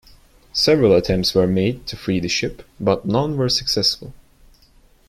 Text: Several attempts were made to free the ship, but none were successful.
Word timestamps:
Several 0.51 0.95
attempts 0.95 1.35
were 1.35 1.45
made 1.45 1.85
to 1.85 1.95
free 1.95 2.19
the 2.19 2.27
ship, 2.27 2.67
but 2.79 3.05
none 3.05 3.37
were 3.37 3.49
successful. 3.49 4.15